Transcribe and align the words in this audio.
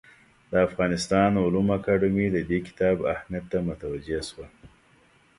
د 0.51 0.53
افغانستان 0.67 1.31
علومو 1.43 1.71
اکاډمي 1.79 2.27
د 2.31 2.37
دې 2.49 2.59
کتاب 2.67 2.95
اهمیت 3.13 3.45
ته 3.51 3.57
متوجه 3.67 4.19
شوه. 4.29 4.47